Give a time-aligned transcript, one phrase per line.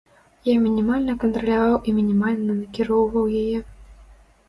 [0.51, 3.59] Я мінімальна кантраляваў і мінімальна накіроўваў яе.